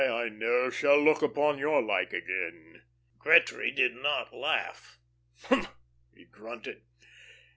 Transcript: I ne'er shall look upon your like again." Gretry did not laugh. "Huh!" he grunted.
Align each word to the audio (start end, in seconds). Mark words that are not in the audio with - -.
I 0.03 0.29
ne'er 0.29 0.71
shall 0.71 0.97
look 0.99 1.21
upon 1.21 1.59
your 1.59 1.79
like 1.79 2.11
again." 2.11 2.81
Gretry 3.19 3.69
did 3.69 3.93
not 3.93 4.33
laugh. 4.33 4.97
"Huh!" 5.43 5.67
he 6.15 6.25
grunted. 6.25 6.81